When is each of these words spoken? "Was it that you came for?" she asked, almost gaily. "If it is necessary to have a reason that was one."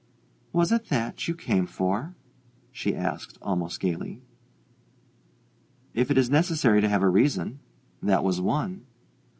"Was 0.51 0.71
it 0.71 0.85
that 0.85 1.27
you 1.27 1.35
came 1.35 1.67
for?" 1.67 2.15
she 2.71 2.95
asked, 2.95 3.37
almost 3.39 3.79
gaily. 3.79 4.19
"If 5.93 6.09
it 6.09 6.17
is 6.17 6.27
necessary 6.27 6.81
to 6.81 6.89
have 6.89 7.03
a 7.03 7.07
reason 7.07 7.59
that 8.01 8.23
was 8.23 8.41
one." 8.41 8.87